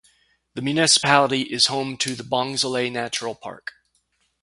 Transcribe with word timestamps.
The 0.55 0.63
municipality 0.63 1.41
is 1.43 1.67
home 1.67 1.95
to 1.97 2.15
the 2.15 2.23
Bongsanglay 2.23 2.89
Natural 2.91 3.35
Park. 3.35 3.73